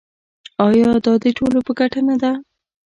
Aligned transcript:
آیا 0.67 0.89
دا 1.05 1.13
د 1.23 1.25
ټولو 1.37 1.59
په 1.67 1.71
ګټه 1.79 1.99
نه 2.07 2.15
ده؟ 2.21 2.31